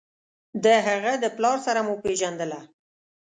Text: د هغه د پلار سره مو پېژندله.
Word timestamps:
د 0.63 0.65
هغه 0.87 1.11
د 1.23 1.25
پلار 1.35 1.57
سره 1.65 1.79
مو 1.85 1.93
پېژندله. 2.03 2.59